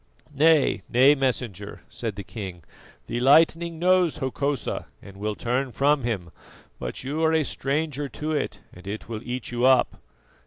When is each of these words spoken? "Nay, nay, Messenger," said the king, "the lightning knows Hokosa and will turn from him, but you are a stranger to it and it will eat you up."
"Nay, 0.33 0.81
nay, 0.89 1.13
Messenger," 1.13 1.81
said 1.87 2.15
the 2.15 2.23
king, 2.23 2.63
"the 3.05 3.19
lightning 3.19 3.77
knows 3.77 4.17
Hokosa 4.17 4.87
and 4.99 5.17
will 5.17 5.35
turn 5.35 5.71
from 5.71 6.01
him, 6.05 6.31
but 6.79 7.03
you 7.03 7.23
are 7.23 7.33
a 7.33 7.43
stranger 7.43 8.07
to 8.09 8.31
it 8.31 8.61
and 8.73 8.87
it 8.87 9.07
will 9.07 9.21
eat 9.23 9.51
you 9.51 9.63
up." 9.65 10.01